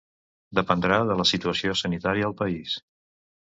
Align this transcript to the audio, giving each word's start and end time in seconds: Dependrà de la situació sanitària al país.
Dependrà 0.59 0.97
de 1.09 1.17
la 1.19 1.25
situació 1.33 1.75
sanitària 1.83 2.29
al 2.31 2.35
país. 2.41 2.75